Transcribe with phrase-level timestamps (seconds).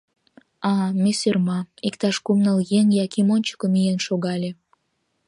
[0.69, 4.51] —А-а, ме сӧрма!— иктаж кум-ныл еҥ Яким ончыко миен шогале.